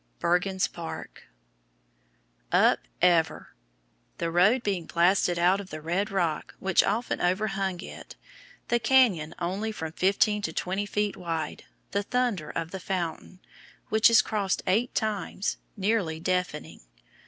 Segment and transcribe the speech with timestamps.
[0.19, 1.25] Bergens Park
[2.51, 3.53] Up ever!
[4.17, 8.15] the road being blasted out of the red rock which often overhung it,
[8.69, 13.41] the canyon only from fifteen to twenty feet wide, the thunder of the Fountain,
[13.89, 16.79] which is crossed eight times, nearly deafening.